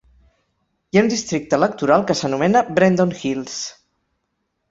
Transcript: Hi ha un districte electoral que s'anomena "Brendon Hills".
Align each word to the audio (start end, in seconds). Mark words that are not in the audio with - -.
Hi 0.95 0.99
ha 1.01 1.03
un 1.05 1.09
districte 1.13 1.59
electoral 1.61 2.07
que 2.11 2.17
s'anomena 2.21 2.65
"Brendon 2.79 3.13
Hills". 3.19 3.59